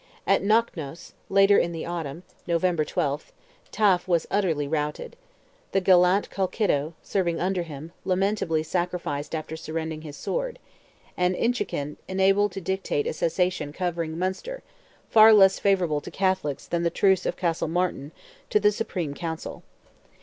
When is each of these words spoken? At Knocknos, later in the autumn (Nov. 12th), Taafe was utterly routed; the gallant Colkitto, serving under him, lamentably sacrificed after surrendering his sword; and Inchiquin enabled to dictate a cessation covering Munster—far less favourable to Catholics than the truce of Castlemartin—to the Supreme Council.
At 0.25 0.41
Knocknos, 0.41 1.13
later 1.29 1.59
in 1.59 1.73
the 1.73 1.85
autumn 1.85 2.23
(Nov. 2.47 2.63
12th), 2.63 3.25
Taafe 3.71 4.07
was 4.07 4.25
utterly 4.31 4.67
routed; 4.67 5.15
the 5.73 5.79
gallant 5.79 6.31
Colkitto, 6.31 6.93
serving 7.03 7.39
under 7.39 7.61
him, 7.61 7.91
lamentably 8.03 8.63
sacrificed 8.63 9.35
after 9.35 9.55
surrendering 9.55 10.01
his 10.01 10.17
sword; 10.17 10.57
and 11.15 11.35
Inchiquin 11.35 11.97
enabled 12.07 12.51
to 12.53 12.61
dictate 12.61 13.05
a 13.05 13.13
cessation 13.13 13.71
covering 13.71 14.17
Munster—far 14.17 15.33
less 15.33 15.59
favourable 15.59 16.01
to 16.01 16.09
Catholics 16.09 16.65
than 16.65 16.81
the 16.81 16.89
truce 16.89 17.27
of 17.27 17.37
Castlemartin—to 17.37 18.59
the 18.59 18.71
Supreme 18.71 19.13
Council. 19.13 19.61